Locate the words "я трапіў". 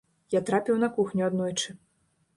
0.35-0.79